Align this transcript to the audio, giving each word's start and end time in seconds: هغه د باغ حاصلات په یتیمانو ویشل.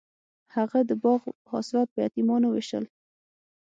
هغه 0.55 0.79
د 0.89 0.91
باغ 1.03 1.21
حاصلات 1.51 1.87
په 1.91 1.99
یتیمانو 2.05 2.47
ویشل. 2.51 2.85